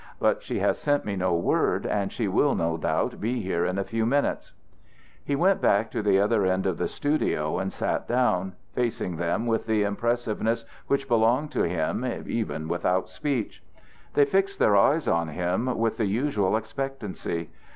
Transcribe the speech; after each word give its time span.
But 0.19 0.41
she 0.41 0.57
has 0.57 0.79
sent 0.79 1.05
me 1.05 1.15
no 1.15 1.35
word 1.35 1.85
and 1.85 2.11
she 2.11 2.27
will 2.27 2.55
no 2.55 2.75
doubt 2.75 3.21
be 3.21 3.39
here 3.39 3.65
in 3.67 3.77
a 3.77 3.83
few 3.83 4.03
minutes." 4.03 4.51
He 5.23 5.35
went 5.35 5.61
back 5.61 5.91
to 5.91 6.01
the 6.01 6.19
other 6.19 6.43
end 6.43 6.65
of 6.65 6.79
the 6.79 6.87
studio 6.87 7.59
and 7.59 7.71
sat 7.71 8.07
down, 8.07 8.53
facing 8.73 9.17
them 9.17 9.45
with 9.45 9.67
the 9.67 9.83
impressiveness 9.83 10.65
which 10.87 11.07
belonged 11.07 11.51
to 11.51 11.67
him 11.67 12.03
even 12.25 12.67
without 12.67 13.09
speech. 13.11 13.61
They 14.15 14.25
fixed 14.25 14.57
their 14.57 14.75
eyes 14.75 15.07
on 15.07 15.27
him 15.27 15.77
with 15.77 15.97
the 15.97 16.07
usual 16.07 16.57
expectancy. 16.57 17.51